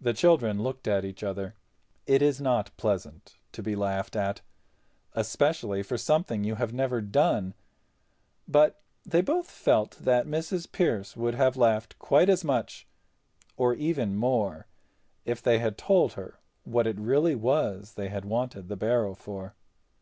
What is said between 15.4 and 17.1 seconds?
they had told her what it